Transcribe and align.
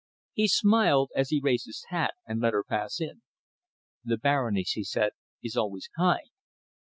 He 0.33 0.47
smiled 0.47 1.11
as 1.15 1.29
he 1.29 1.39
raised 1.39 1.67
his 1.67 1.85
hat 1.89 2.15
and 2.25 2.41
let 2.41 2.53
her 2.53 2.63
pass 2.63 2.99
in. 2.99 3.21
"The 4.03 4.17
Baroness," 4.17 4.71
he 4.71 4.83
said, 4.83 5.11
"is 5.43 5.55
always 5.55 5.89
kind." 5.95 6.27